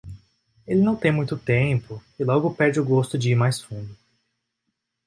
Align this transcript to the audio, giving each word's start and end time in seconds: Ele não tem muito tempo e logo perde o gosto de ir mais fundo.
Ele 0.65 0.81
não 0.81 0.95
tem 0.95 1.11
muito 1.11 1.37
tempo 1.37 2.03
e 2.17 2.23
logo 2.23 2.55
perde 2.55 2.79
o 2.79 2.83
gosto 2.83 3.19
de 3.19 3.29
ir 3.29 3.35
mais 3.35 3.61
fundo. 3.61 3.95